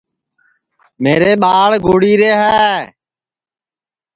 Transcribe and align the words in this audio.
میرے 1.03 1.31
ٻاݪ 1.41 1.71
گُڑی 1.87 2.13
رے 2.21 2.31
ہے 2.41 2.63